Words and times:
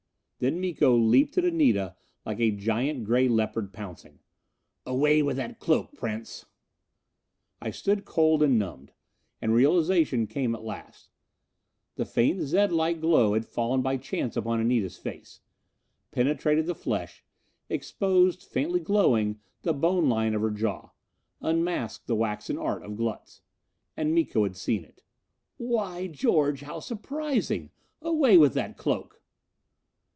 Then 0.43 0.59
Miko 0.59 0.97
leaped 0.97 1.37
at 1.37 1.45
Anita 1.45 1.95
like 2.25 2.39
giant 2.57 3.03
gray 3.03 3.27
leopard 3.27 3.71
pouncing. 3.73 4.21
"Away 4.87 5.21
with 5.21 5.37
that 5.37 5.59
cloak, 5.59 5.95
Prince!" 5.95 6.47
I 7.61 7.69
stood 7.69 8.05
cold 8.05 8.41
and 8.41 8.57
numbed. 8.57 8.91
And 9.39 9.53
realization 9.53 10.25
came 10.25 10.55
at 10.55 10.63
last. 10.63 11.11
The 11.93 12.05
faint 12.05 12.41
zed 12.41 12.71
light 12.71 12.99
glow 12.99 13.35
had 13.35 13.45
fallen 13.45 13.83
by 13.83 13.97
chance 13.97 14.35
upon 14.35 14.59
Anita's 14.59 14.97
face. 14.97 15.41
Penetrated 16.09 16.65
the 16.65 16.73
flesh; 16.73 17.23
exposed, 17.69 18.41
faintly 18.41 18.79
glowing, 18.79 19.39
the 19.61 19.73
bone 19.73 20.09
line 20.09 20.33
of 20.33 20.41
her 20.41 20.49
jaw. 20.49 20.89
Unmasked 21.39 22.07
the 22.07 22.15
waxen 22.15 22.57
art 22.57 22.81
of 22.81 22.97
Glutz. 22.97 23.41
And 23.95 24.15
Miko 24.15 24.41
had 24.41 24.55
seen 24.55 24.83
it. 24.85 25.03
"Why 25.57 26.07
George, 26.07 26.61
how 26.61 26.79
surprising! 26.79 27.69
Away 28.01 28.39
with 28.39 28.55
that 28.55 28.75
cloak!" 28.75 29.19